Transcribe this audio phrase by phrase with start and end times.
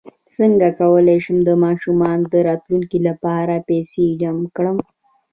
[0.35, 4.77] څنګ کولی شم د ماشومانو د راتلونکي لپاره پیسې جمع کړم